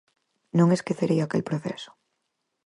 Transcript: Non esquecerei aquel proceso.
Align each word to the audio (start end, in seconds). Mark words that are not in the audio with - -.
Non 0.57 0.69
esquecerei 0.77 1.19
aquel 1.21 1.47
proceso. 1.49 1.91